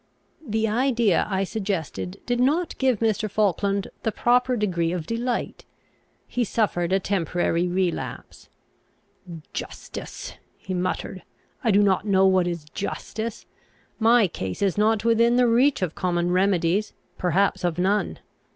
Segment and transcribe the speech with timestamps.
[0.43, 3.29] The idea I suggested did not give Mr.
[3.29, 5.63] Falkland the proper degree of delight.
[6.27, 8.49] He suffered a temporary relapse.
[9.53, 11.21] "Justice!" he muttered.
[11.63, 13.45] "I do not know what is justice.
[13.99, 18.17] My case is not within the reach of common remedies; perhaps of none.